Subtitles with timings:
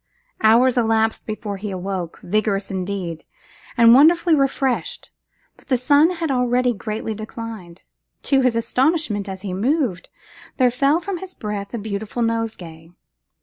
[0.41, 3.23] Hours elapsed before he awoke, vigorous indeed,
[3.77, 5.11] and wonderfully refreshed;
[5.55, 7.83] but the sun had already greatly declined.
[8.23, 10.09] To his astonishment, as he moved,
[10.57, 12.89] there fell from his breast a beautiful nosegay.